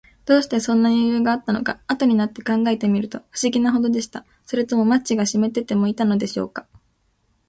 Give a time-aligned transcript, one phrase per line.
[0.25, 4.25] どうして、そんなよゆうがあったのか、あとになって考えてみると、ふしぎなほどでした。
[4.47, 6.65] それともマッチがしめってでもいたのでしょうか。